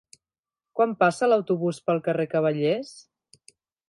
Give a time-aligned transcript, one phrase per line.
[0.77, 2.95] Quan passa l'autobús pel carrer Cavallers?